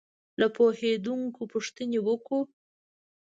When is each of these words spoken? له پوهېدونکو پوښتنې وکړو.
له 0.39 0.47
پوهېدونکو 0.55 1.41
پوښتنې 1.53 1.99
وکړو. 2.07 2.39